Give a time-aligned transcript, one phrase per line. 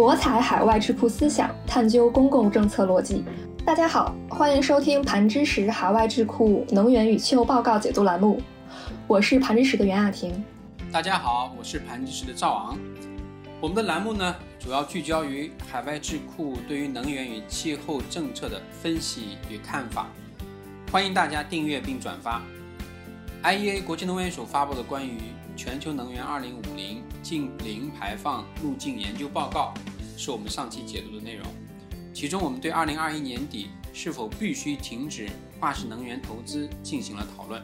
[0.00, 3.22] 博采海外智库思想，探究公共政策逻辑。
[3.66, 8.40] 大家好，欢迎收听盘知识海外智库能源与气候报告解读栏目，
[9.06, 10.42] 我是盘知识的袁雅婷。
[10.90, 12.78] 大家好，我是盘知识的赵昂。
[13.60, 20.06] 我们的栏目呢，主要聚焦于海外智库对于能源与气候政策的分析与看法。
[20.90, 22.40] 欢迎大家订阅并转发。
[23.42, 25.18] IEA 国际能源署发布的关于
[25.54, 26.96] 全球能源2050
[27.30, 29.72] 净零排放路径研究报告，
[30.16, 31.46] 是我们上期解读的内容。
[32.12, 35.28] 其中，我们对2021年底是否必须停止
[35.60, 37.62] 化石能源投资进行了讨论。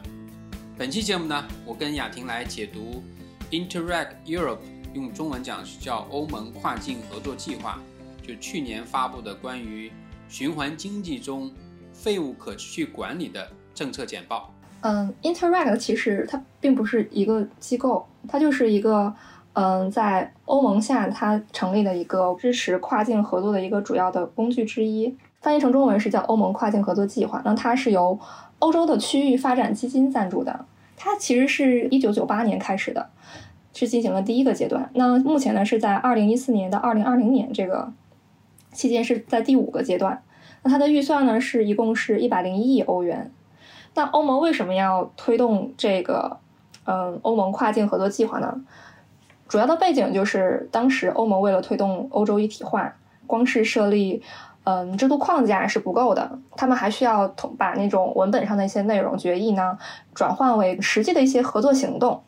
[0.77, 3.03] 本期节目呢，我跟雅婷来解读
[3.51, 4.59] Interact Europe，
[4.93, 7.77] 用中文讲是叫欧盟跨境合作计划，
[8.25, 9.91] 就去年发布的关于
[10.29, 11.51] 循环经济中
[11.91, 14.53] 废物可持续管理的政策简报。
[14.79, 19.13] 嗯，Interact 其实它并不是一个机构，它就是一个
[19.59, 25.17] 嗯，在欧盟下它成立的一个支持跨境合作的一个主要的工具之一。
[25.41, 27.41] 翻译成中文是叫欧盟跨境合作计划。
[27.43, 28.19] 那它是由
[28.59, 30.65] 欧洲的区域发展基金赞助的。
[30.95, 33.09] 它其实是一九九八年开始的，
[33.73, 34.87] 是进行了第一个阶段。
[34.93, 37.91] 那目前呢是在二零一四年到二零二零年这个
[38.71, 40.21] 期间是在第五个阶段。
[40.61, 43.31] 那它的预算呢是一共是一百零一亿欧元。
[43.95, 46.37] 那欧盟为什么要推动这个，
[46.85, 48.61] 嗯，欧盟跨境合作计划呢？
[49.47, 52.93] 主要的背景就是当时欧盟为了推动欧洲一体化，
[53.25, 54.21] 光是设立，
[54.63, 59.77] 嗯，制度框架是不够的，他们还需要统把那种文本上的一些内容决议呢，
[60.13, 62.21] 转换为实际的一些合作行动。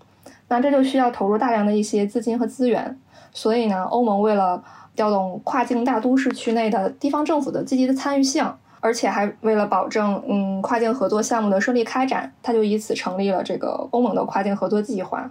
[0.47, 2.97] 那这就需要投入大量的一些资金和资源。
[3.33, 4.63] 所以呢，欧盟为了
[4.95, 8.51] 调动跨境大都市区内的地方政府的积极的参与性。
[8.81, 15.29] 而且还为了保证嗯跨境合作项目的顺利开展，他就以此成立了这个欧盟的跨境合作计划。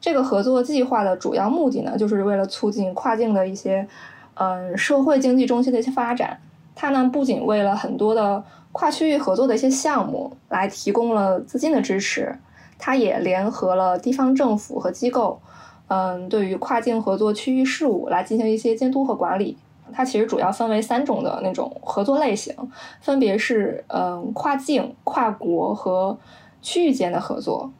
[0.00, 3.86] 这个合作计划的主要目的呢，就是为了促进跨境的一些
[4.34, 6.38] 嗯社会经济中心的一些发展。
[6.74, 12.38] 它呢不仅为了很多的跨区域合作的一些项目来提供了资金的支持，
[12.78, 15.40] 它也联合了地方政府和机构，
[15.88, 19.56] 嗯对于跨境合作区域事务来进行一些监督和管理。
[19.90, 22.54] 它其实主要分为三种的那种合作类型，
[23.00, 26.16] 分别是嗯跨境、跨国和
[26.62, 27.72] 区域间的合作。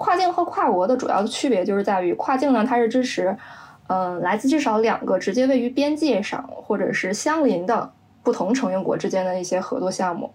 [0.00, 3.36] 跨境和跨国的主要的区别就是在于，跨境呢它是支持
[3.86, 10.32] 嗯来自至少两个直接位于边界上或者是相邻的不同成员国之间的一些合作项目。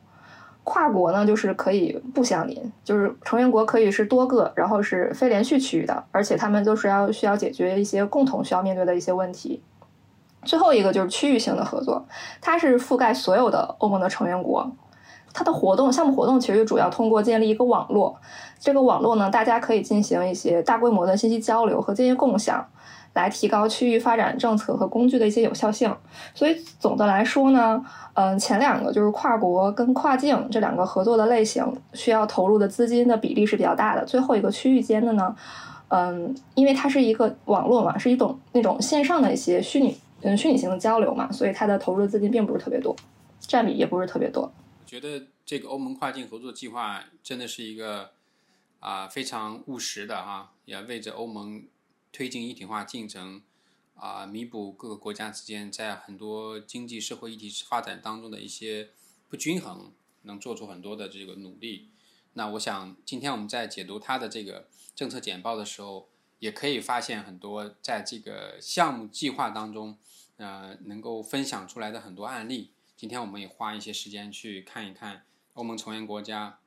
[0.64, 9.64] 跨国呢就是可以不相邻，就是成员国可以是多个，然后是非连续区域的，而且他们都是要需要解决一些共同需要面对的一些问题。
[10.44, 12.06] 最后一个就是区域性的合作，
[12.40, 14.72] 它是覆盖所有的欧盟的成员国。
[15.38, 18.16] 它的活动项目活动其实主要通过建立一个网络，
[18.66, 22.68] 这个网络呢，大家可以进行一些大规模的信息交流和这些共享，
[23.14, 25.96] 来提高区域发展政策和工具的一些有效性。
[26.34, 34.04] 所以总的来说呢，嗯，前两个就是跨国跟跨境这两个合作的类型，需要投入的资金的比例是比较大的。
[34.04, 35.36] 最后一个区域间的呢，
[35.90, 39.96] 嗯，因为它是一个网络嘛，是一种那种线上的一些虚拟。
[40.24, 42.96] 嗯，虚拟型的交流嘛，所以它的投入的资金并不是特别多，
[43.42, 44.42] 占比也不是特别多。
[44.42, 48.10] 我觉得这个欧盟跨境合作计划真的是一个
[48.86, 51.66] 啊非常务实的哈，也为着欧盟
[52.12, 53.42] 推进一体化进程
[53.96, 58.90] 啊，弥补各个国家之间在很多经济社会一体发展当中的一些
[59.28, 59.92] 不均衡，
[60.22, 61.90] 能做出很多的这个努力。
[62.34, 66.08] 那我想今天我们在解读它的这个政策简报的时候，
[66.38, 69.98] 也可以发现很多在这个项目计划当中。
[70.38, 75.24] 呃，能够分享出来的很多案例，今天我们也花一些时间去看一看
[75.54, 76.60] 欧盟成员国家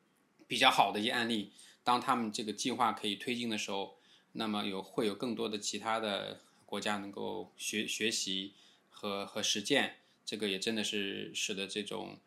[0.46, 1.52] 比较好的一些案例。
[1.88, 3.96] 当他们这个计划可以推进的时候，
[4.32, 8.52] 那么有会有更多的其他的国家能够学学习
[8.90, 9.94] 和和实践。
[10.22, 12.18] 这个也真的是使得这种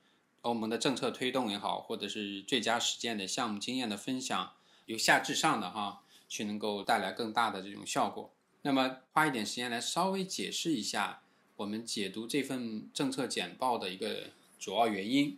[0.42, 4.54] 欧盟的政策推动也好，或者是最佳实践的项目经验的分享，
[4.88, 8.34] 由下至上的哈，去能够带来更大的这种效果。
[8.64, 11.22] 那么花一点时间来稍微解释一下。
[11.58, 15.38] 我们解读这份政策简报的一个主要原因，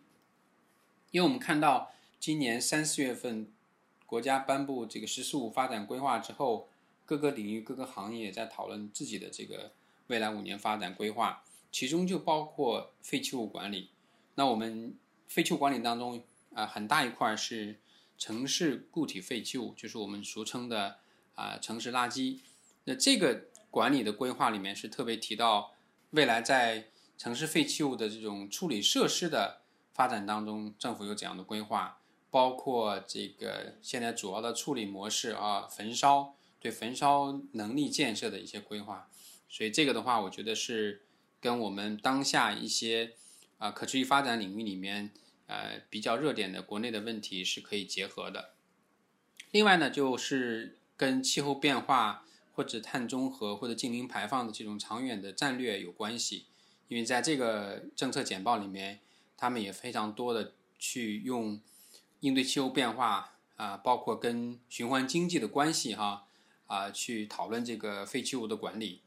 [1.12, 3.52] 因为我们看到今年三四月份，
[4.06, 6.70] 国家颁布这个“十四五”发展规划之后，
[7.06, 9.72] 各个领域、各个行业在讨论自己的这个
[10.08, 13.90] 未来五年发展规划，其中就包括废弃物管理。
[14.36, 14.96] 那我们
[15.28, 16.24] 废弃物管理当中
[16.54, 17.80] 啊，很大一块是
[18.18, 21.00] 城市固体废弃物，就是我们俗称的
[21.36, 22.40] 啊城市垃圾。
[22.86, 25.72] 那这个管理的规划里面是特别提到。
[26.14, 29.62] 未来在城市废弃物的这种处理设施的
[29.96, 31.98] 发展当中，政府有怎样的规划？
[32.34, 39.08] 包括这个现在主要的处理模式啊，焚烧对焚烧能力建设的一些规划，
[39.48, 41.04] 所以这个的话，我觉得是
[41.40, 43.14] 跟我们当下一些
[43.60, 45.12] 啊可持续发展领域里面
[45.46, 48.56] 呃比较热点的国内的问题是可以结合的。
[49.52, 56.48] 另外呢，就是跟气候变化或者碳中和或者净零排放的这种长远的战略有关系，
[56.88, 59.02] 因为在这个政策简报里面，
[59.38, 61.62] 他们也非常多的去用
[62.24, 66.26] 应对气候变化啊，包括跟循环经济的关系哈
[66.68, 69.02] 啊，去讨论这个废弃物的管理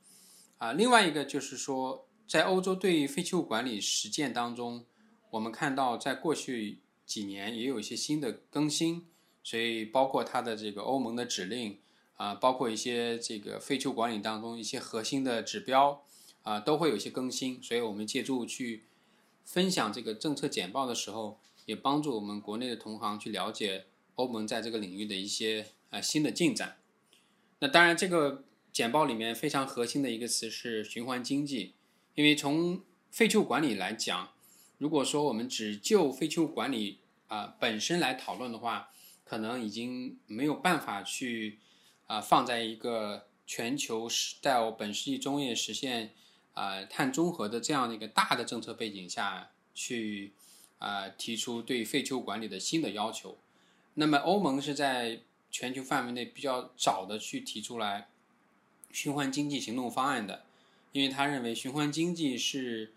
[0.58, 0.72] 啊。
[0.72, 4.84] 另外一个就是说，在欧洲对废弃物管理实践当中，
[5.30, 9.06] 我们看到在过去几年也有一些新的更新。
[9.42, 11.78] 所以，包括它的这个欧盟的指令
[12.16, 16.02] 啊，包括一些这个废弃物管理当中一些核心的指标
[16.42, 17.62] 啊，都会有一些更新。
[17.62, 18.84] 所以我们借助去
[19.44, 23.84] 分享这个政策简报的时候，也帮助我们国内的同行去了解
[24.14, 26.78] 欧盟在这个领域的一些呃新的进展。
[27.58, 31.74] 那当然，这个简报里面非常核心的一个词是循环经济，
[32.14, 34.32] 因为从废弃物管理来讲，
[34.78, 38.90] 如果说我们只就废弃物管理啊本身来讨论的话，
[39.24, 41.58] 可能已经没有办法去
[42.06, 44.08] 啊放在一个全球
[44.40, 46.12] 到本世纪中叶实现
[46.52, 50.34] 啊碳中和的这样的一个大的政策背景下去
[50.78, 53.36] 啊提出对废旧管理的新的要求。
[53.94, 55.20] 那么欧盟是在
[55.50, 58.08] 全球范围内比较早的去提出来
[58.90, 60.44] 循环经济行动方案的，
[60.92, 62.92] 因为他认为循环经济是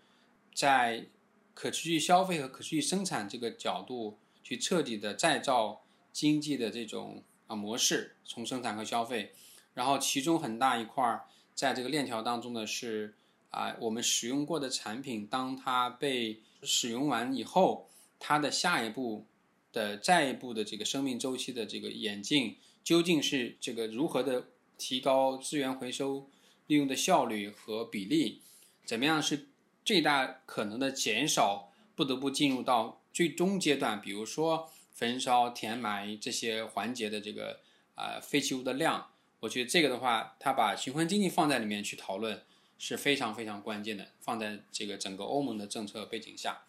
[0.54, 1.06] 在
[1.54, 5.82] 可持续消费和可持续生产这个角度去彻底的再造。
[6.12, 9.32] 经济的这种啊模式，从生产和消费，
[9.74, 11.24] 然后其中很大一块儿
[11.54, 13.14] 在这个链条当中呢是
[13.50, 19.26] 啊我们使用过的产品，当它被使用完以后，它的下一步
[19.72, 24.48] 的再一步的这个生命周期的这个演进，究竟是这个如何的
[24.78, 26.28] 提高资源回收
[26.66, 28.42] 利用的效率和比例，
[28.84, 29.48] 怎么样是
[29.84, 34.70] 最大可能的减少不得不进入到最终阶段，比如说。
[34.92, 37.60] 焚烧、填埋这些环节的这个
[37.94, 39.08] 啊废弃物的量，
[39.38, 42.42] 我觉得这个的话，它把循环经济放在里面去讨论
[42.80, 44.08] 是非常非常关键的。
[44.20, 46.62] 放在这个整个欧盟的政策背景下，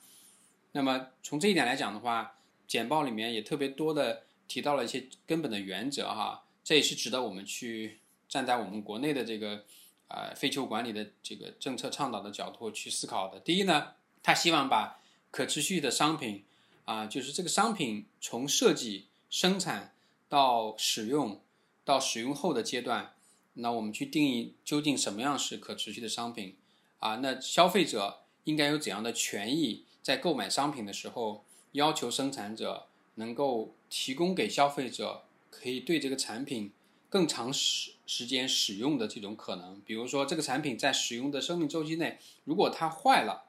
[0.73, 2.35] 那么从这一点来讲的话，
[2.67, 9.63] 简报里面也特别多的提到了一些根本的原则哈，这也是值得我们去站在我们国内的这个
[10.07, 13.39] 啊废弃物管理的这个政策倡导的角度去思考的。
[13.39, 14.99] 第一呢，他希望把
[15.31, 16.43] 可持续的商品。
[16.83, 19.93] 啊，就是这个商品从设计、生产
[20.27, 21.39] 到使用，
[21.85, 23.13] 到使用后的阶段，
[23.53, 26.55] 那我们去定义究竟什么样是可持续的商品
[26.99, 27.17] 啊？
[27.17, 31.43] 那消费者应该有怎样的权益，在购买商品的时候，
[31.73, 36.71] 要求生产者能够提供给消费者可以对这个产品
[37.09, 39.81] 更长时时间使用的这种可能。
[39.85, 43.45] 比如说，这个产品在使用的生命周期内，如果它坏了，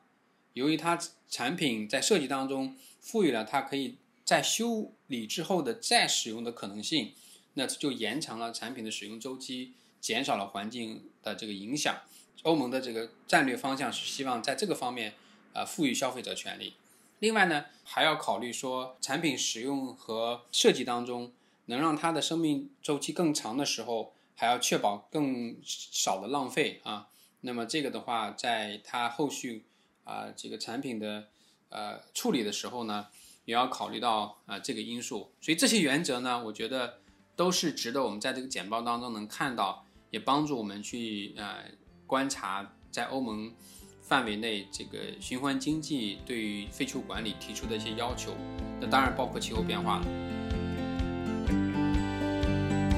[0.53, 2.77] 由于它产品在设计当中。
[3.03, 7.15] 赋予了它可以在修理之后的再使用的可能性，
[7.55, 9.73] 那就延长了产品的使用周期，
[10.03, 12.03] 减少了环境的这个影响。
[12.43, 15.15] 欧盟的这个战略方向是希望在这个方面，
[15.55, 16.75] 呃，赋予消费者权利。
[17.21, 21.33] 另外呢，还要考虑说，产品使用和设计当中
[21.67, 27.09] 能让它的生命周期更长的时候，还要确保更少的浪费啊。
[27.41, 29.65] 那么这个的话，在它后续
[30.05, 31.29] 啊这个产品的。
[31.75, 33.07] 呃，处理的时候呢，
[33.47, 36.99] 也要考虑到啊这个因素，所以这些原则呢，我觉得
[37.35, 41.65] 都是值得我们在这个简报当中能看到，也帮助我们去呃
[42.07, 43.53] 观察在欧盟
[44.01, 48.33] 范围内这个循环经济对于废弃物管理提出的一些要求，
[48.81, 50.07] 那当然包括气候变化了。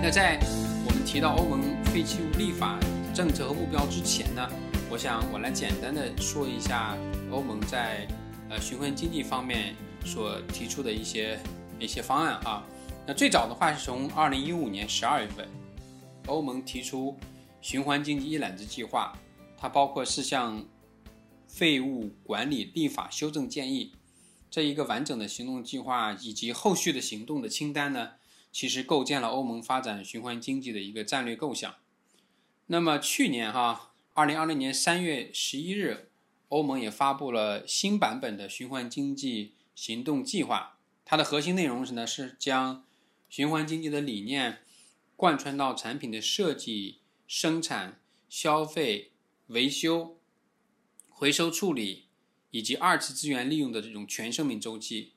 [0.02, 0.38] 那在
[0.86, 2.78] 我们提到欧盟废弃物立法
[3.14, 4.46] 政策和目标之前呢，
[4.90, 6.94] 我想我来简单的说一下
[7.30, 8.06] 欧盟在。
[8.50, 11.40] 呃，循环经济方面所提出的一些
[11.80, 12.62] 一些方案啊，
[13.06, 15.48] 那最早的话是从二零一五年十二月份，
[16.26, 17.16] 欧盟提出
[17.60, 19.18] 循环经济一揽子计划，
[19.56, 20.66] 它包括四项
[21.46, 23.92] 废物管理立法修正建议，
[24.50, 28.12] 这一个完整的行动计划以及后续的行动的清单呢，
[28.50, 31.74] 其实构建了欧盟发展循环经济的一个战略构想。
[32.66, 36.10] 那么去年哈，二零二零年三月十一日。
[36.50, 42.84] 欧盟也发布了新版本的循环经济行动计划，它的核心内容是呢，是将
[43.28, 44.58] 循环经济的理念
[45.16, 49.12] 贯穿到产品的设计、生产、消费、
[49.48, 50.18] 维修、
[51.08, 52.06] 回收处理
[52.50, 55.12] 以及二次资源利用的这种全生命周期，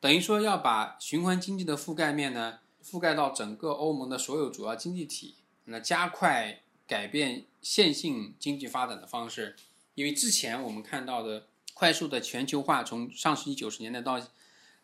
[0.00, 9.56] 等于说要把循环经济的覆盖面呢覆盖到整个欧盟的所有主要经济体，那加快改变线性经济发展的方式，
[9.94, 14.20] 因为之前我们看到的快速的全球化，从上世纪九十年代到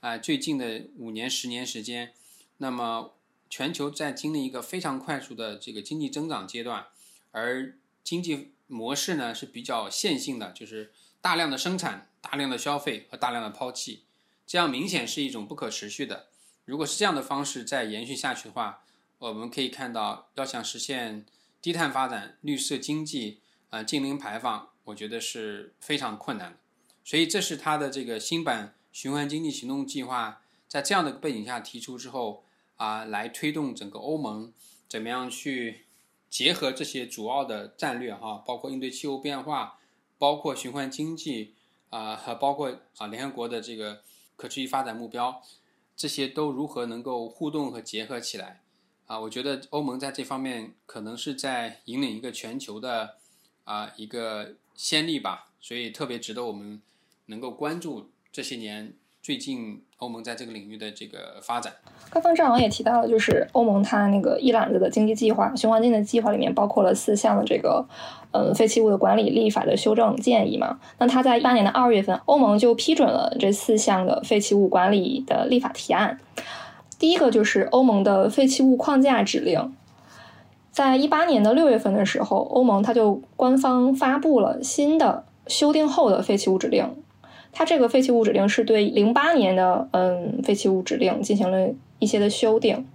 [0.00, 2.14] 啊最近的五年、十年时间，
[2.58, 3.14] 那么
[3.50, 6.86] 全球在经历一个非常快速的这个经济增长阶段，
[7.32, 14.04] 而经济模式呢是比较线性的，就是大量的生产、大量的消费和大量的抛弃，
[14.46, 16.26] 这样明显是一种不可持续的。
[16.64, 18.84] 如果是这样的方式再延续下去的话，
[19.18, 21.24] 我们可以看到，要想实现
[21.60, 23.40] 低碳发展、绿色经济、
[23.70, 26.58] 啊净零排放，我觉得是非常困难的。
[27.04, 32.44] 所以，这是它的这个新版循环经济行动计划在这样的背景下提出之后
[32.78, 34.52] 啊，来推动整个欧盟
[34.88, 35.84] 怎么样去
[36.30, 39.78] 结合这些主要的战略哈，包括应对气候变化，
[40.16, 41.54] 包括循环经济
[41.90, 44.02] 啊，和包括啊联合国的这个
[44.36, 45.42] 可持续发展目标，
[45.96, 48.62] 这些都如何能够互动和结合起来。
[49.06, 53.16] 啊，我觉得欧盟在这方面可能是在引领一个全球的
[53.64, 56.82] 啊一个先例吧，所以特别值得我们
[57.26, 61.72] 能够关注这些年最近欧盟在这个领域的这个发展。
[62.10, 67.86] 刚刚正好也提到了，就是欧盟它那个一揽子的经济计划、循环经济的计划里面包括了四项的这个
[68.32, 70.78] 嗯废弃物的管理立法的修正建议嘛。
[70.98, 76.18] 那它在一八年的二月份，欧盟就批准了这四项的废弃物管理的立法提案。
[76.98, 79.74] 第一个就是欧盟的废弃物框架指令，
[80.70, 86.96] 在一八年的六月份的时候，欧盟它就官方发布了新的修订后的废弃物指令。
[87.58, 92.86] 它这个废弃物指令是对零八年的嗯废弃物指令进行了一些的修订。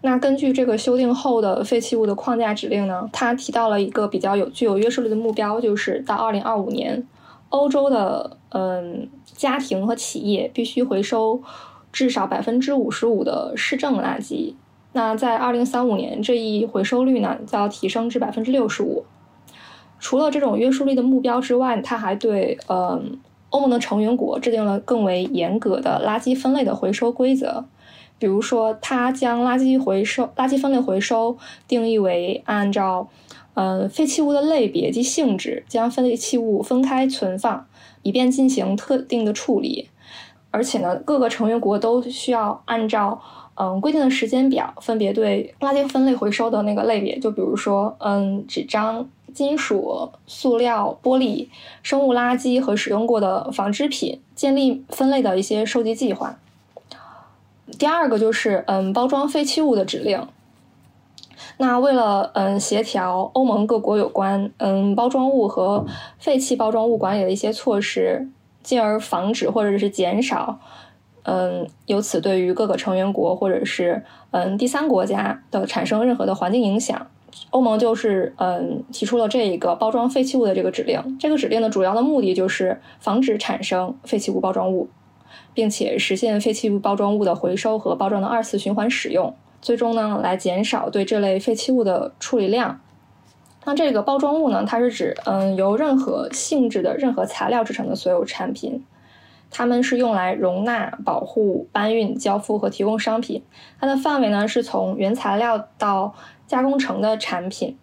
[0.00, 7.06] 那根据这个修订后的废弃物的框架指令呢，它提到了一个比较有具有约束力的目标，就是到二零二五年，
[7.50, 11.40] 欧洲的嗯家庭和企业必须回收。
[11.92, 14.54] 至少百分之五十五的市政垃圾，
[14.94, 19.04] 那在二零三五年这一回收率呢，就要提升至百分之六十五。
[20.00, 23.18] 除了这种约束力的目标之外，它还对嗯
[23.50, 27.64] 欧盟的成员国制定了更为严格的垃圾分类的回收规则。
[28.18, 31.38] 比如说，它将垃圾回收、垃圾分类回收
[31.68, 33.08] 定义为按照
[33.54, 37.66] 呃废弃物的类别及性质，将废弃物分开存放，
[38.02, 39.88] 以便进行特定的处理。
[40.50, 43.20] 而且呢，各个成员国都需要按照
[43.54, 49.08] 嗯规定的时间表，分别对垃圾分类回收的那个类别，就比如说嗯纸张、
[49.38, 51.46] 金属、塑料、玻璃、
[51.84, 56.36] 生物垃圾和使用过的纺织品，建立分类的一些收集计划。
[57.78, 60.26] 第二个就是嗯包装废弃物的指令。
[61.58, 65.86] 那为了嗯协调欧盟各国有关嗯包装物和
[66.18, 68.28] 废弃包装物管理的一些措施。
[68.60, 70.58] 进而防止或者是减少，
[71.22, 77.06] 嗯，由此对于各个成员国或者是嗯第三国家的产生任何的环境影响，
[77.50, 81.18] 欧盟就是嗯提出了这一个包装废弃物的这个指令。
[81.18, 84.88] 这个指令的主要的目的就是防止产生废弃物包装物，
[85.54, 92.80] 并且实现废弃物包装物的回收和包装的二次循环使用，最终呢来减少对这类废弃物的处理量。
[93.64, 94.64] 那这个包装物呢？
[94.66, 98.82] 它是指嗯由任何性质的任何材料制成的所有产品，
[99.50, 103.42] 它们是用来容纳、保护、搬运、交付和提供商品。
[103.80, 106.14] 它的范围呢是从原材料到
[106.46, 107.76] 加工成的产品，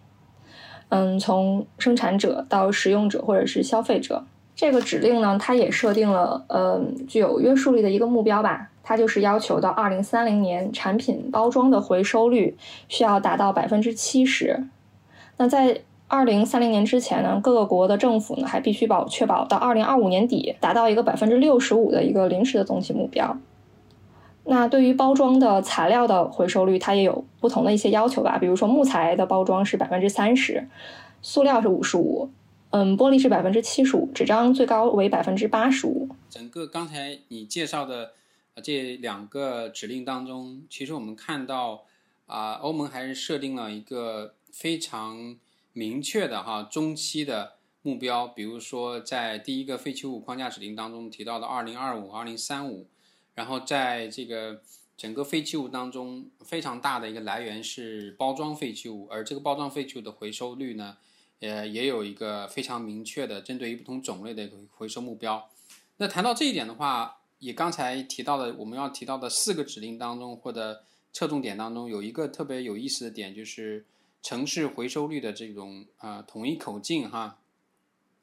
[0.88, 4.24] 嗯，从生产者到使用者或者是消费者。
[4.54, 12.56] 这个指令呢，它也设定了嗯具有约束力的一个目标吧，它就是要求到二零三零年产品包装的回收率
[12.88, 14.64] 需要达到百分之七十。
[15.36, 23.36] 那在二零三零年之前呢，各个国的政府呢还必须保确保到二零二五年底达到一个百分之六十五的一个临时的总体目标。
[24.44, 28.38] 那对于包装的材料的回收率，它也有不同的一些要求吧。
[28.38, 30.68] 比如说木材的包装是百分之三十，
[31.20, 32.30] 塑料是五十五，
[32.70, 36.08] 嗯，玻璃是百分之七十五，纸张最高为百分之八十五。
[36.30, 38.12] 整个刚才你介绍的
[38.62, 41.82] 这两个指令当中，其实我们看到
[42.26, 44.34] 啊，欧盟还是设定了一个。
[44.52, 45.36] 非常
[45.76, 47.52] 明确的哈中期的
[47.82, 52.88] 目标，比如说在第一个废弃物框架指令当中提到的二零二五、二零三五，
[53.34, 54.62] 然后在这个
[54.96, 60.96] 整个废弃物当中非常大的一个来源是包装废弃物，而这个包装废弃物的回收率呢，
[61.40, 65.46] 呃也有一个非常明确的针对于不同种类的一个回收目标。
[65.98, 73.84] 那谈到这一点的话，也刚才提到的我们要提到的四个指令当中或者侧重点当中，有一个特别有意思的点就是。
[74.26, 77.38] 城市回收率的这种啊统一口径哈，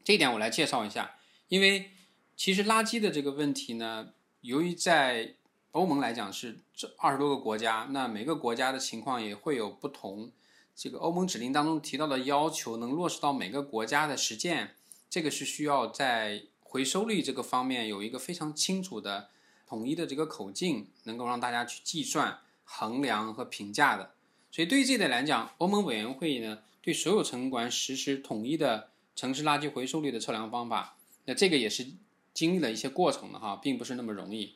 [0.04, 1.16] 这一点我来介绍一下。
[1.48, 1.92] 因为
[2.36, 4.10] 其实垃圾的这个问题呢，
[4.42, 5.36] 由于在
[5.72, 10.30] 欧盟来讲是这二十多个国家，那每个国家的情况也会有不同。
[10.76, 14.76] 这个欧盟指令当中提到的要求能落实到每个国家的实践，
[15.10, 19.30] 这个是需要在回收率这个方面有一个非常清楚的、
[19.66, 24.12] 统一的这个口径，能够让大家去计算、衡量和评价的。
[24.54, 30.96] 所以对于这点来讲，欧盟委员会呢对所有城管实施统一的城市垃圾回收率的测量方法，
[31.26, 31.88] 那这个也是
[32.34, 34.54] 经历了一些过程的哈，并不是那么容易。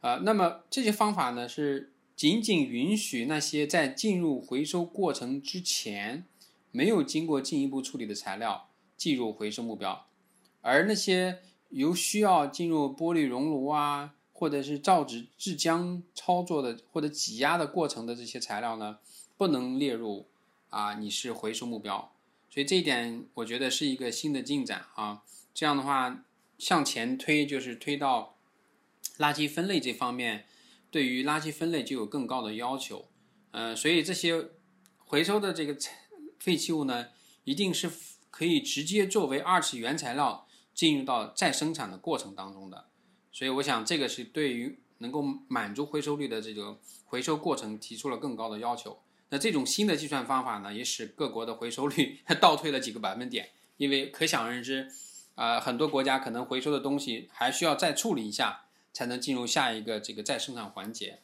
[0.00, 1.90] 呃，那么这些方法呢是。
[2.14, 6.24] 仅仅允许那些在进入回收过程之前
[6.70, 10.06] 没有经过进一步处理的材料计入回收目标，
[10.60, 18.98] 而那些由需要进入玻璃熔炉啊，或者是造纸制浆操作的或者挤压的过程的这些材料呢，
[19.42, 20.28] 不能列入
[20.68, 22.14] 啊，你是回收目标。
[22.48, 25.24] 所以这一点我觉得是一个新的进展啊。
[25.52, 26.24] 这样的话
[26.58, 28.36] 向前推就是推到
[29.18, 30.46] 垃圾分类这方面。
[30.92, 33.08] 对于垃圾分类就有更高的要求，
[33.50, 34.50] 呃，所以这些
[34.98, 35.76] 回收的这个
[36.38, 37.08] 废弃物呢，
[37.42, 37.90] 一定是
[38.30, 42.86] 可以直接作为二次原材料进入到再生产的过程当中的。
[43.32, 49.02] 所以我想这个是对于能够满足回收率的这个回收过程提出了更高的要求。
[49.32, 53.48] 那这种新的计算方法呢，也使各国的回收率 倒退了几个百分点，
[53.78, 54.86] 因为可想而知，
[55.34, 58.66] 啊，很多国家可能回收的东西还需要再处理一下。
[58.94, 61.20] 才能进入下一个这个再生产环节。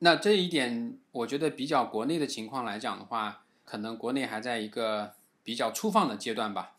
[0.00, 5.14] 那这一点，我觉得比较国内的情况来讲的话，可能国内还在一个
[5.44, 6.72] 比较粗放的阶段吧。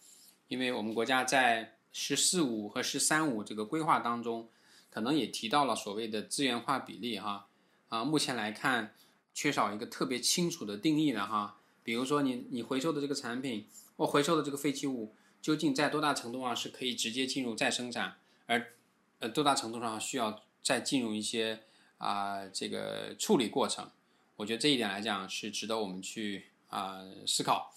[0.50, 4.50] 因为我们国家在“十四五”和“十三五”这个规划当中，
[4.90, 7.48] 可能也提到了所谓的资源化比例哈。
[7.88, 8.94] 啊，目前来看，
[9.34, 11.58] 缺少一个特别清楚的定义的哈。
[11.84, 18.74] 比如说，你你回收的这个产品或回收的这个废弃物，究竟在多大程度上是可以直接进入再生产，而
[19.20, 21.64] 呃，多大程度上需要再进入一些
[21.98, 23.92] 啊这个处理过程？
[24.38, 27.74] 我觉得这一点来讲是值得我们去啊思考。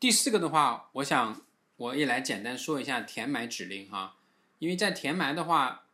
[0.00, 1.42] 第四个的话，我想
[1.76, 4.16] 我也来简单说一下填埋指令哈，
[4.58, 5.84] 因为在填埋的话，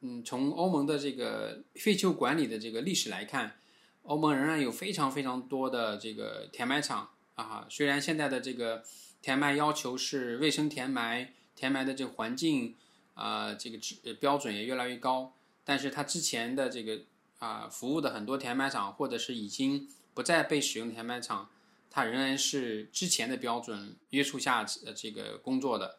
[0.00, 3.56] 嗯，从欧盟的这个废弃物管理的这个历史来看，
[4.02, 7.66] 欧盟仍然有非常非常多的这个填埋场啊。
[7.68, 8.82] 虽然现在的这个
[9.20, 12.74] 填埋要求是卫生填埋，填埋的这个环境。
[13.14, 15.34] 啊，这个指标准也越来越高，
[15.66, 17.02] 但是它之前的这个
[17.40, 21.50] 啊服务的很多填埋场，或者是已经不再被使用填埋场，
[21.90, 25.98] 它仍然是之前的标准约束下呃这个工作的。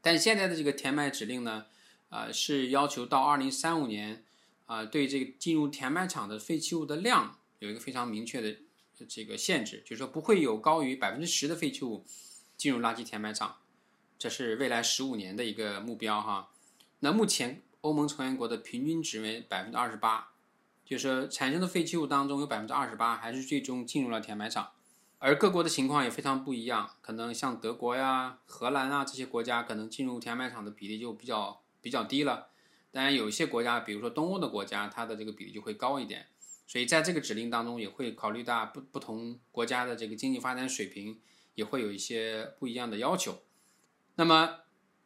[0.00, 1.66] 但现在的这个填埋指令呢，
[2.08, 4.24] 啊是要求到二零三五年
[4.66, 8.56] 啊对这个进入填埋场的废弃物的量有一个非常明确的
[9.08, 12.04] 这个限制，就是说不会有高于百分之十的废弃物
[12.56, 13.56] 进入垃圾填埋场。
[14.18, 16.50] 这是未来十五年的一个目标哈，
[17.00, 20.28] 那目前欧盟成员国的平均值为百分之二十八，
[20.84, 24.70] 就是说产生的废弃物当中有百分之二十八还是最终进入了填埋场，
[25.18, 32.51] 而各国的情况也非常不一样，可能像德国呀、荷兰啊这些国家，可能进入填埋场的比例就比较比较低了。
[32.92, 36.26] 当然，有一些国家，比如说东欧的国家，它的这个比例就会高一点。
[36.66, 41.18] 所以在这个指令当中，也会考虑到不不同国家的这个经济发展水平，
[41.54, 43.42] 也会有一些不一样的要求。
[44.16, 44.60] 那么，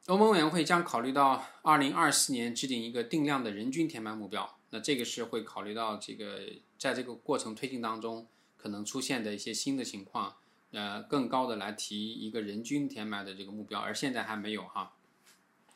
[0.07, 4.59] 欧盟委员会将考虑到二零二四年制定一个定量的人均填埋目标。
[4.71, 6.41] 那这个是会考虑到这个
[6.77, 10.37] 在这个过程推进当中可能出现的一些新的情况，
[10.73, 14.96] 呃，更高的来提一个人均填埋的这个目标，而现在还没有哈。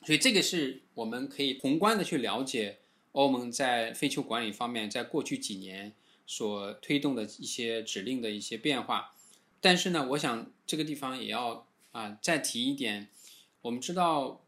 [0.02, 2.78] 所以这个是我们可以宏观的去了解
[3.12, 5.92] 欧盟在废弃物管理方面在过去几年
[6.26, 9.14] 所推动的一些指令的一些变化。
[9.60, 13.08] 但是呢，我想这个地方也要啊再提一点。
[13.62, 14.40] 我们知道，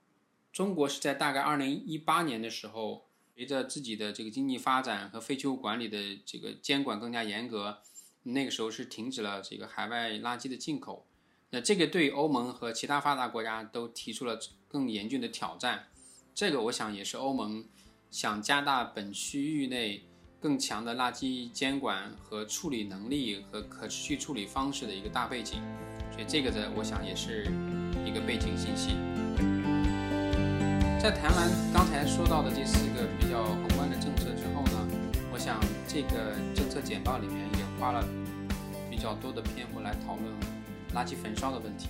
[0.52, 7.82] 中国是在大概二零一八年的时候，随着自己的这个经济发展和废弃物管理的这个监管更加严格，
[8.22, 11.04] 那个时候是停止了这个海外垃圾的进口。
[11.52, 14.38] 那这个对欧盟和其他发达国家都提出了
[14.68, 15.84] 更严峻的挑战。
[16.34, 17.64] 这个我想也是欧盟
[18.10, 20.02] 想加大本区域内
[20.40, 25.60] 更强的垃圾监管和处理能力和可持续处理方式的一个大背景。
[26.10, 27.46] 所以这个呢，我想也是。
[28.04, 28.96] 一个背景信息，
[31.00, 34.88] 在谈完刚才说到的这四个比较宏观的政策之后呢，
[35.32, 38.04] 我想这个政策简报里面也花了
[38.90, 40.26] 比较多的篇幅来讨论
[40.94, 41.88] 垃圾焚烧的问题。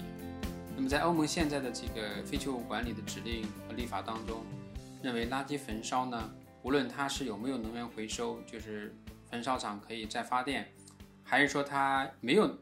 [0.76, 4.44] 那么在欧盟现在的这个废弃物管理的指令和立法当中，
[5.02, 8.94] 认为垃圾焚烧呢，无论它是有没有能源回收，就是
[9.30, 10.72] 焚烧厂可以再发电，
[11.22, 12.58] 还是说它没有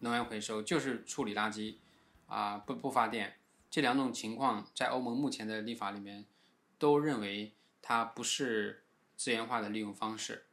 [0.00, 1.76] 能源回收，就是处理垃圾。
[2.28, 3.34] 啊，不不发电，
[3.70, 6.24] 这两种情况在欧盟目前的立法里面，
[6.76, 8.82] 都认为它不是
[9.16, 10.45] 资源化的利用方式，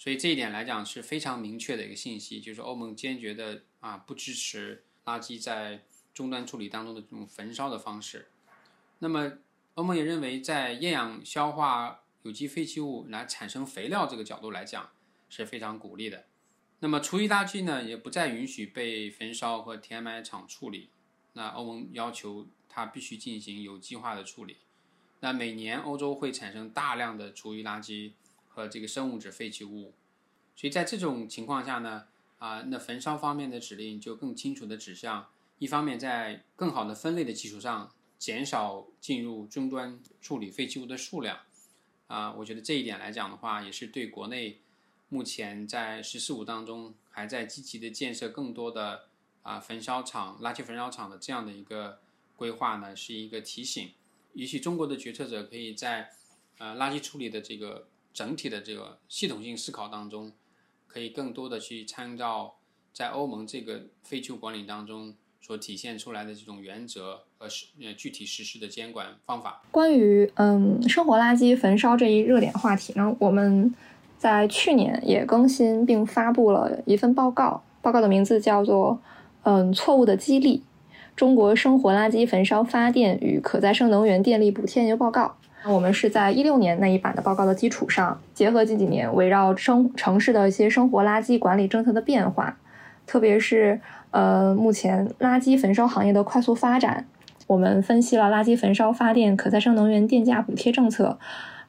[0.00, 5.84] 所以这一点来讲是非常明确的一个信息，就是欧盟坚决的啊，不支持垃圾在
[6.14, 8.30] 终端处理当中的这种焚烧的方式。
[9.00, 9.30] 那么
[9.74, 14.88] 欧盟也认为，在厌氧消化有机废弃物来产生肥料这个角度来讲
[15.28, 16.24] 是非常鼓励的。
[16.78, 20.88] 那么厨余垃圾呢，也不再允许被焚烧和填埋场处理。
[21.34, 24.56] 那欧盟要求它必须进行有机化的处理。
[25.20, 28.12] 那每年欧洲会产生大量的厨余垃圾
[28.68, 29.92] 这个生物质废弃物，
[30.56, 32.04] 所以在这种情况下呢，
[32.38, 41.38] 啊，那焚烧方面的指令就更清楚的指向，一方面在更好的分类的基础上，减少进入终端处理废弃物的数量。
[42.06, 44.58] 啊，我觉得这一点来讲的话，也是对国内
[45.08, 49.04] 目前在“十四五”当中还在积极的建设更多的
[49.42, 52.00] 啊焚烧厂、垃圾焚烧厂的这样的一个
[52.34, 53.92] 规划呢，是一个提醒。
[54.34, 56.10] 也许中国的决策者可以在
[56.58, 60.32] 呃垃圾处理的这个整体的这个系统性思考当中，
[60.86, 62.56] 可以更多的去参照
[62.92, 65.14] 在欧盟这个废弃物管理当中。
[65.42, 69.62] 所体现出来的这种原则和实呃具体实施的监管方法。
[69.70, 73.74] 关于嗯生活垃圾焚烧这一热点话题呢，我们
[74.18, 79.00] 在去年也更新并发布了一份报告，报告的名字叫做
[79.44, 80.62] 嗯错误的激励：
[81.16, 85.38] 中国生活垃圾焚烧发电与可再生能源电力补贴研究报告。
[85.64, 92.56] 我们是在一六年那一版的报告的基础上，结合近几年围绕生城市的一些生活垃圾管理政策的变化，
[93.06, 93.80] 特别是。
[94.12, 97.06] 呃，目前垃圾焚烧行业的快速发展，
[97.46, 101.16] 我们分析了垃圾焚烧发电可再生能源电价补贴政策，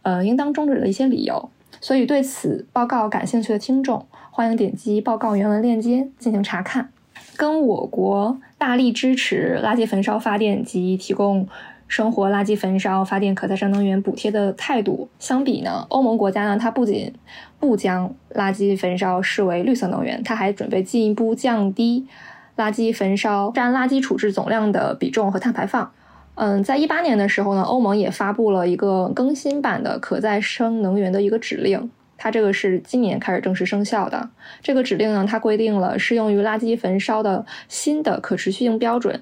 [0.02, 1.52] 呃，应当终止的一些理由。
[1.80, 6.90] 所以，对此报告感兴趣的听众，欢迎点击报告原文链接进行查看。
[7.38, 11.48] 跟我国大力支持垃圾焚烧发电及提供。
[11.92, 17.14] 生活垃圾焚烧发电可再生能源补贴的态度相比呢，欧盟国家呢，它不仅
[17.60, 22.08] 不将垃圾焚烧视为绿色能源，它还准备进一步降低
[22.56, 25.92] 垃圾焚烧占垃圾处置总量的比重和碳排放。
[26.36, 34.30] 嗯，在一八年的时候呢，欧盟也发布了一个更新版的可再生能源的一个指令，它这个是今年开始正式生效的。
[34.62, 39.22] 这个指令呢，它规定了适用于垃圾焚烧的新的可持续性标准。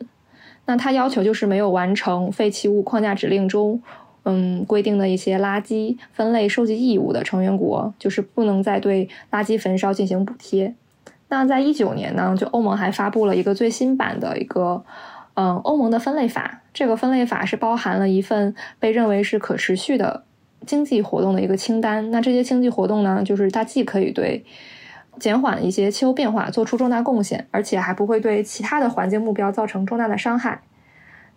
[0.69, 3.82] 那它要求就是没有完成废弃物框架指令中，
[4.21, 10.75] 嗯，规定的一些垃圾分类收集义务的成员国，就是不能再对垃圾焚烧进行补贴。
[11.29, 14.84] 那在一九年呢，就欧盟还发布了一个最新版的一个，
[15.34, 16.62] 嗯，欧盟的分类法。
[16.71, 20.23] 这个分类法是包含了一份被认为是可持续的
[20.67, 22.12] 经济活动的一个清单。
[22.12, 24.45] 那这些经济活动呢，就是它既可以对
[25.19, 30.62] 减缓一些气候变化做出重大贡献，而且还不会对其他的环境目标造成重大的伤害。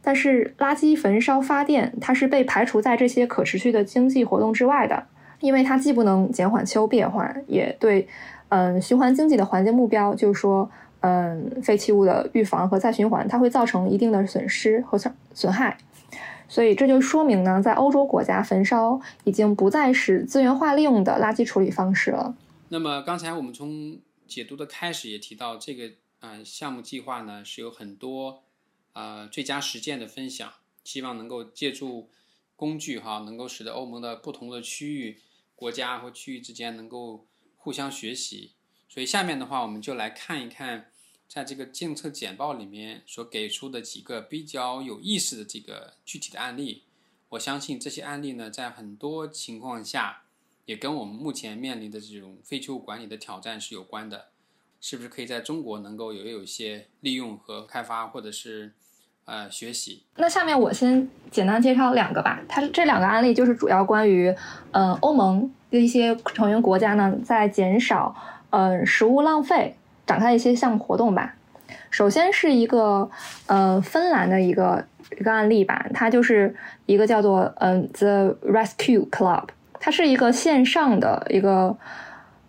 [0.01, 5.05] 但是，垃圾焚烧发电它是被排除在这些可持续的经济活动之外的，
[5.41, 8.09] 因为它既不能减缓气候变化，也对
[8.49, 10.69] 嗯循环经济的环境目标，就是说
[11.01, 15.77] 嗯废弃物的预防和再循环，它会造成一定的损失和损损害。
[16.49, 22.35] 所以这就说明呢，在欧洲国家，焚烧已经不再是资源化利用的垃圾处理方式了。
[22.73, 28.45] 那么刚才我们从解读的开始也提到，这个呃项目计划呢是有很多
[28.95, 30.51] 呃最佳实践的分享，
[30.83, 32.09] 希望能够借助
[32.57, 35.21] 工具哈，能够使得欧盟的不同的区域、
[35.55, 37.27] 国家或区域之间能够
[37.59, 38.53] 互相学习。
[38.89, 40.91] 所以下面的话，我们就来看一看，
[41.29, 46.85] 在这个政策简报里面所给出的几个比较有意思的这个具体的案例。
[47.29, 50.22] 我相信这些案例呢，在很多情况下。
[50.65, 54.27] 也跟我们目前面临的这种废弃物管理的挑战是有关的，
[54.81, 58.73] 是不是可以在中国能够也有一些利用和开发，或者是
[59.25, 60.05] 呃学习？
[60.17, 62.41] 那下面我先简单介绍两个吧。
[62.49, 64.35] 它这两个案例就是主要关于，
[64.71, 68.15] 嗯，欧盟的一些成员国家呢在减少
[68.51, 71.35] 呃食物浪费展开一些项目活动吧。
[71.91, 73.11] 首先是一个
[73.47, 74.87] 呃芬兰的一个
[75.19, 76.55] 一个案例吧，它就是
[76.87, 79.49] 一个叫做嗯 The Rescue Club。
[79.85, 81.77] 它是一个线上的一个，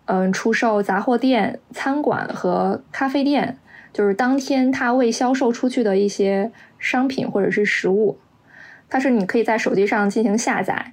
[0.04, 3.58] 嗯，出售杂货店、餐馆和咖啡店，
[3.92, 8.16] 就是当天它未销售出去的一些商品或者是食物，
[8.88, 10.92] 它是你可以在手机上进行下载。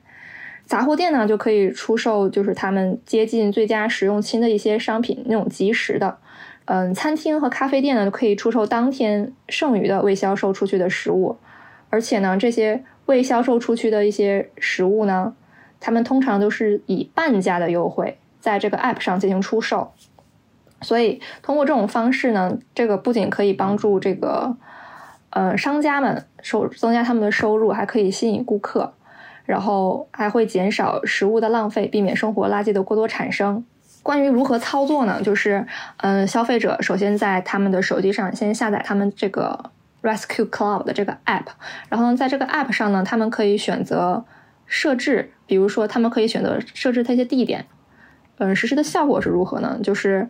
[0.65, 6.17] 杂货店呢就可以出售，就是他们接近最佳使用期的一些商品，那种即时的。
[6.65, 11.38] 嗯，餐厅和咖啡店呢可以出售当天剩余的未销售出去的食物，
[11.91, 15.36] 而且呢，这些未销售出去的一些食物呢。
[15.82, 19.91] 他们通常都是以半价的优惠在这个 App 上进行出售，
[20.80, 24.56] 所以通过这种方式呢，这个不仅可以帮助这个
[25.32, 28.94] 呃商家们收增加他们的收入，还可以吸引顾客，
[29.46, 33.65] 然后还会减少食物的浪费，避免生活垃圾的过多产生。
[34.04, 35.22] 关于如何操作呢？
[35.22, 35.65] 就是
[35.98, 41.46] 嗯，消费者首先在他们的手机上先下载他们这个 Rescue Club 的这个 app，
[41.89, 44.26] 然后，在这个 app 上呢，他们可以选择
[44.71, 47.65] 设置，比如说他们可以选择设置它一些地点。
[48.38, 49.77] 嗯，实施的效果是如何呢？
[49.84, 50.29] 就是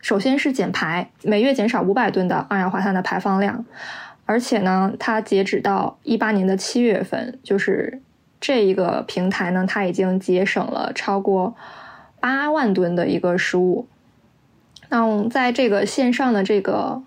[0.00, 3.64] 首先是减排，每月减少五百吨的二氧化碳的排放量，
[4.26, 8.02] 而且呢，它截止到一八年的七月份，就是
[8.40, 11.54] 这一个平台呢，它已经节省了超过
[12.18, 13.86] 八万吨的一个食物。
[14.88, 17.00] 那在这个线上的这个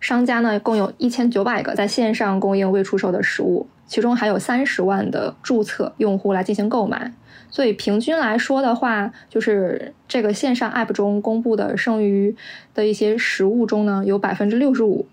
[0.00, 7.12] 商家呢，共有一千九百个在线上供应未出售的食物，其中还有三十万的注册用户来进行购买。
[7.50, 12.36] 所以平均来说的话，就是这个线上 App 中公布的剩余
[12.72, 15.08] 的一些食物中呢，有百分之六十五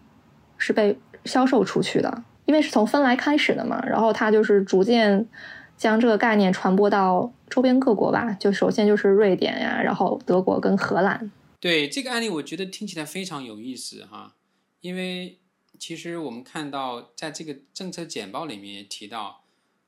[0.60, 2.24] 是被销售出去的。
[2.46, 5.28] 因为是从芬兰开始的嘛，然后它就是逐渐
[5.76, 8.32] 将这个概念传播到周边各国吧。
[8.40, 11.32] 就首先就是瑞典呀，然后德国跟荷兰。
[11.60, 14.36] 对这个案例，我觉得听起来非常有意思哈。
[14.82, 15.40] 因为
[15.80, 19.44] 其实我们看到，在这个政策简报里面也提到，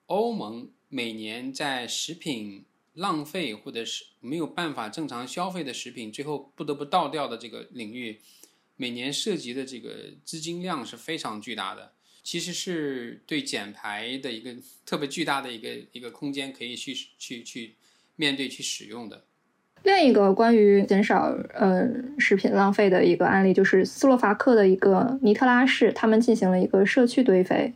[0.08, 0.72] 欧盟。
[0.92, 8.20] 每年在食品浪费或者是没有办法正常消费的食品，最后不得不倒掉的这个领域，
[8.76, 11.94] 每年涉及的这个资金量是非常巨大的。
[12.24, 17.76] 其实是对减排的一个特别巨大的一个一个空间，可以去去去
[18.16, 19.28] 面对去使用的。
[19.84, 21.88] 另一个关于减少呃
[22.18, 27.74] 食品浪费的一个案例，就是斯洛伐克的一个尼特拉市，他们进行了一个社区堆肥。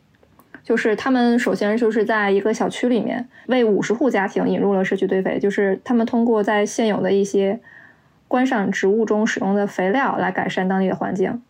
[0.62, 7.60] 就是他们首先就是在一个小区里面为五十户家庭引入了社区堆肥，就是他们通过在现有的一些
[8.28, 11.42] 观赏植物中使用的肥料来改善当地的环境，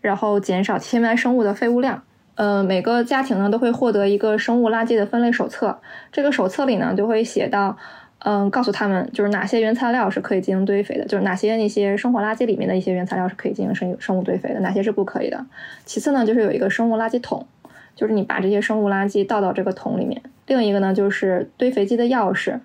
[0.00, 2.02] 然后减少天外生物的废物量。
[2.34, 7.76] 呃，每个家庭呢都会获得一个生物垃圾的分类手册，这个手册里呢就会写到，
[8.24, 15.44] 嗯，告诉他们就是哪些原材料是可以进行堆肥的，就是哪些那些生活垃圾里面的一些原材料是可以进行生生物堆肥的，哪些是不可以的。
[15.84, 17.46] 其次呢，就是有一个生物垃圾桶。
[17.94, 20.22] 就是你把这些生物垃圾倒到这个桶里面。
[20.46, 22.58] 另一个呢，就是堆肥机的钥匙。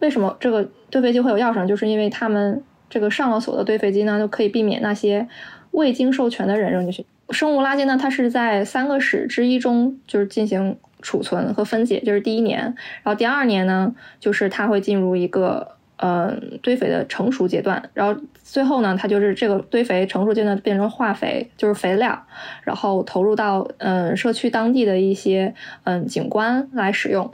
[0.00, 1.66] 为什么这个堆肥机会有钥匙呢？
[1.66, 5.26] 就是因为他们这个上了锁的堆肥机呢，就可以避免那些
[5.70, 7.06] 未经授权的人扔进去。
[7.30, 15.76] 生物垃圾呢，它是在三个史之一中就是进行储存和分解，就是第一年，然后第二年呢，就是它会进入一个。
[16.02, 22.18] 嗯，堆肥的成熟阶段，然后最后呢，它就是这个堆肥成熟阶段变成化肥，就是肥料，
[22.64, 27.30] 然后投入到嗯社区当地的一些嗯景观来使用。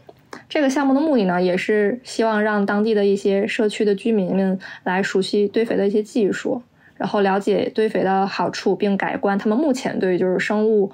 [0.49, 6.61] 这个项目的目的呢，也是希望让当地的一些社区的居民们来熟悉堆肥的一些技术，
[6.97, 10.91] 然后了解堆肥的好处，并改观他们目前对于就是生物。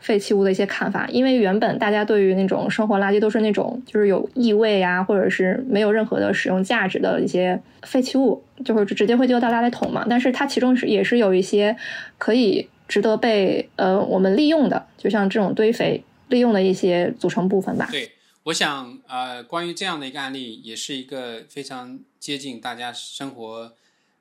[0.00, 10.06] 废弃物的一些看法，因为原本大家对于那种生活垃圾都是那种就是有异味啊，或者是没有任何的使用价值的一些废弃物，就是直接会丢到垃圾桶嘛。
[10.08, 11.76] 但是它其中是也是有一些
[12.16, 17.86] 可以值得被呃我们利用的，就像这种堆肥利用的一些组成部分吧。
[17.92, 18.10] 对，
[18.44, 23.72] 我想呃关于这样的一个案例，也是一个非常接近大家生活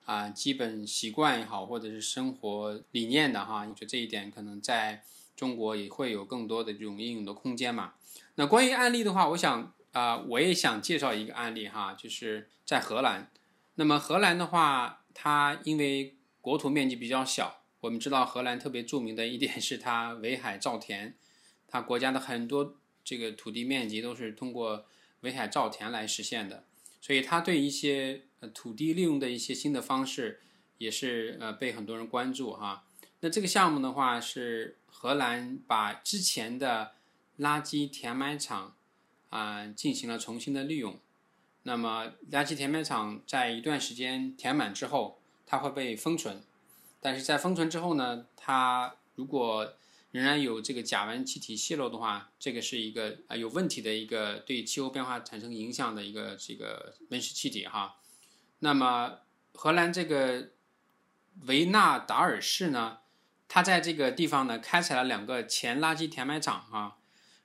[0.04, 3.66] 啊基本习惯也好，或者是生活理念的哈。
[3.68, 5.02] 我觉得这一点可能在。
[5.40, 7.94] 中国也会有更多的这种应用的空间嘛？
[8.36, 13.32] 那关于案例的话，我想啊，我也想介绍一个案例哈，就是在荷兰。
[13.76, 21.16] 那么荷兰的话，它因为国土面积比较小，我们知道荷兰特别著名的一点是它围海造田，
[21.70, 22.76] 它国家的很多
[23.06, 24.86] 这个土地面积都是通过
[25.22, 26.66] 围海造田来实现的，
[27.00, 30.42] 所以它对一些呃土地利用的一些新的方式
[30.80, 32.84] 也是呃被很多人关注哈。
[33.22, 34.76] 那这个项目的话是。
[35.02, 36.92] 荷兰把之前的
[37.38, 38.76] 垃圾填埋场
[39.30, 41.00] 啊进行了重新的利用，
[41.64, 46.44] 那么垃圾填埋场在一段时间填满之后，它会被封存，
[47.00, 49.74] 但是在封存之后呢，它如果
[50.12, 57.96] 仍然有这个甲烷气体泄漏的话，这个是一个啊有问题的一个对气候变化产生影响的一个这个温室气体哈。
[58.60, 59.20] 那么
[59.54, 60.50] 荷兰这个
[61.46, 62.98] 维纳达尔市呢？
[63.52, 66.98] 他在这个地方呢，开采了两个前垃圾填埋场啊，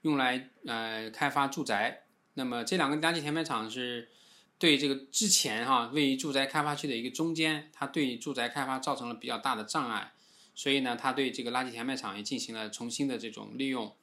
[0.02, 2.02] 用来呃开发住宅。
[2.34, 4.10] 那么这两个垃圾填埋场是
[4.58, 10.12] 对这个之前哈位于住宅开发区的一个中间，它对住宅开发造成了比较大的障碍，
[10.54, 13.96] 所以呢，它对这个垃圾填埋场也进行了重新的这种利用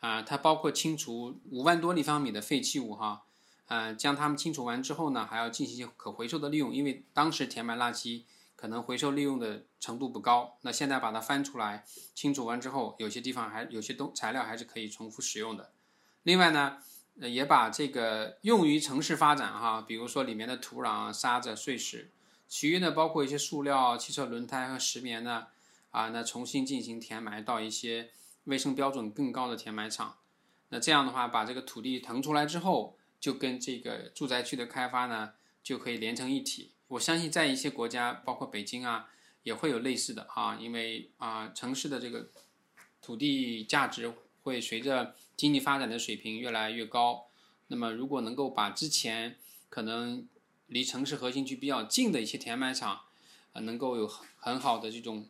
[0.00, 0.22] 啊。
[0.22, 3.22] 它包括清除五万多立方米的废弃物哈，
[3.68, 8.24] 呃，将它们清除完之后呢，还要进行可回收的利用，因为当时填埋垃圾。
[8.56, 15.70] 可能回收利用的程度不高，那现在把它翻出来清除完之后，有些地方还有些东材料还是可以重复使用的。
[16.22, 16.78] 另外呢，
[17.16, 22.10] 也把这个用于城市发展哈，比如说里面的土壤、沙子、碎石，
[22.48, 25.48] 其余呢包括一些塑料、汽车轮胎和石棉呢，
[25.90, 28.10] 啊，那重新进行填埋到一些
[28.44, 30.16] 卫生标准更高的填埋场。
[30.70, 36.72] 那这样的话，把这个土地腾出来之后，就跟这个住宅区的开发呢，就可以连成一体。
[36.88, 39.08] 我相信在一些国家，包括北京啊，
[39.42, 42.30] 也会有类似的哈，因为啊，城市的这个
[43.02, 47.26] 土地价值会随着经济发展的水平越来越高。
[47.68, 49.36] 那么，如果能够把之前
[49.68, 50.28] 可能
[50.68, 53.00] 离城市核心区比较近的一些填埋场，
[53.52, 55.28] 呃，能够有很好的这种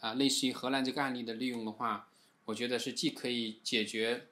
[0.00, 2.10] 啊，类似于荷兰这个案例的利用的话，
[2.44, 4.28] 我觉得是既可以解决。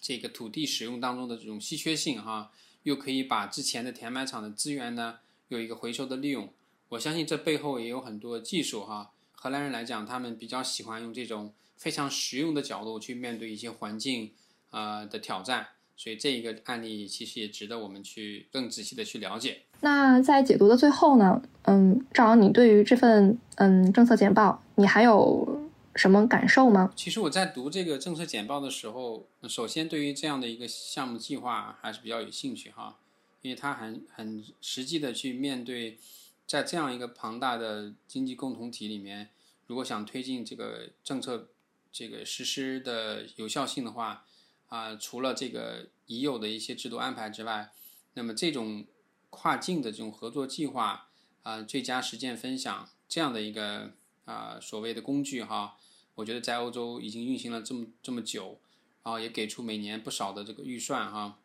[0.00, 2.52] 这个土地使用当中的这种稀缺性哈，
[2.84, 6.48] 又可以把之前的填埋场的资源呢有一个回收的利用。
[6.90, 9.10] 我相信这背后也有很多技术哈。
[9.32, 14.32] 荷兰人来讲，他们比较喜欢用这种非常实用的角度去面对一些环境
[14.70, 19.62] 啊的挑战，所以这一个案例其实也值得我们去更仔细的去了解。
[19.80, 25.64] 那在解读的最后呢，嗯，赵阳，你对于这份嗯政策简报，你还有？
[25.94, 26.92] 什么感受吗？
[26.94, 32.98] 其实我在读这个政策简报的时候，首先对于这样的一个项目计划还是比较有兴趣哈，
[33.42, 35.98] 因为它很很实际的去面对，
[36.46, 39.30] 在这样一个庞大的经济共同体里面，
[39.66, 41.50] 如果想推进这个政策
[41.92, 44.24] 这个实施的有效性的话，
[44.68, 47.70] 啊，除了这个已有的一些制度安排之外，
[48.14, 48.84] 那么这种
[49.30, 51.08] 跨境的这种合作计划
[51.42, 53.92] 啊，最佳实践分享这样的一个
[54.24, 55.76] 啊所谓的工具哈。
[56.16, 58.58] 我觉得在欧洲已经运行了这么这么久，
[59.04, 61.38] 然后也给出每年不少的这个预算哈，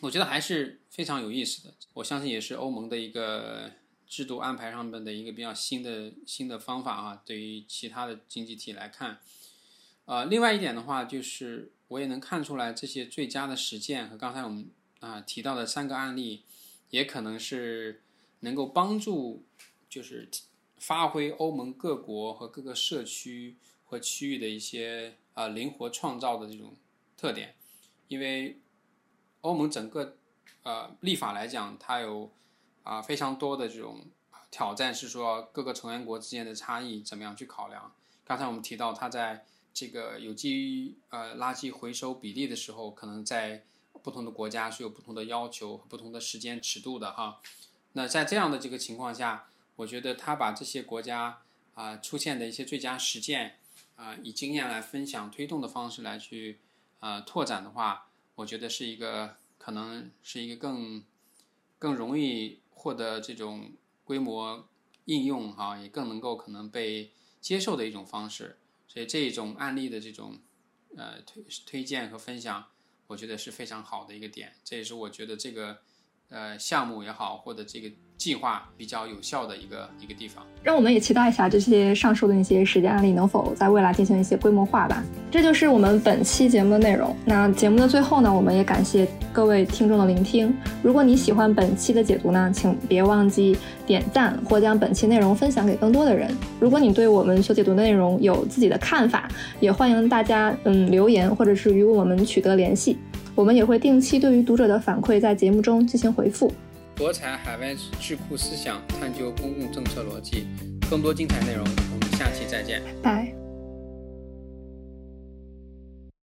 [0.00, 1.74] 我觉得还是非常有意思的。
[1.94, 3.70] 我相信也是欧盟的一个
[4.06, 7.22] 制度安排上面的一个比较新的新的方法啊。
[7.24, 9.20] 对于其他的经济体来看，
[10.04, 14.68] 呃，另外一点的话，就是我也能看出来这些最佳的实践和刚才我们
[15.00, 16.42] 啊提到的三个案例，
[16.90, 18.02] 也可能是
[18.40, 19.44] 能够帮助
[19.88, 20.28] 就是
[20.78, 23.56] 发挥欧盟各国和各个社区。
[23.90, 26.76] 和区域的一些啊灵活创造的这种
[27.16, 27.56] 特点，
[28.06, 28.60] 因为
[29.40, 30.16] 欧盟整个
[30.62, 32.30] 呃立法来讲，它有
[32.82, 34.06] 啊非常多的这种
[34.50, 37.92] 挑战，是说各个成员国之间的差异怎么样去考量。
[38.24, 43.64] 刚才我们提到，它在这个有机呃垃圾回收比例的时候，可能在
[44.02, 47.40] 不同的国家是有不同的要求、不同的时间尺度的哈。
[47.92, 51.42] 那在这样的这个情况下，我觉得他把这些国家
[51.74, 53.56] 啊出现的一些最佳实践。
[53.96, 56.58] 啊，以经验来分享、推动的方式来去
[57.00, 61.04] 啊拓展的话，我觉得是一个可能是一个更
[61.78, 63.72] 更容易获得这种
[64.04, 64.68] 规模
[65.04, 68.58] 应用哈，也更能够可能被接受的一种方式。
[68.88, 70.38] 所以这种案例的这种
[70.96, 72.66] 呃推推荐和分享，
[73.06, 74.56] 我觉得是非常好的一个点。
[74.64, 75.82] 这也是我觉得这个
[76.30, 77.90] 呃项目也好，或者这个。
[78.20, 85.02] 计划比较有效的一个一个地方，让我们也期待一下这些上述的那些实践案例能否在未来进行一些规模化吧。
[85.30, 87.16] 这就是我们本期节目的内容。
[87.24, 90.54] 那节目的最后呢，我们也感谢各位听众的聆听。
[90.82, 96.30] 如果你喜欢本期的解读呢，请别忘记点赞或将本期内容分享给更多的人。
[96.60, 99.26] 如果你对我们所解读的内容有自己的看法，
[99.60, 102.98] 也欢迎大家嗯留言或者是与我们取得联系。
[103.40, 106.52] 我们也会定期对于读者的反馈在节目中进行回复。
[106.94, 110.46] 博采海外智库思想，探究公共政策逻辑。
[110.90, 112.82] 更多精彩内容，我们下期再见。
[113.02, 113.39] 拜。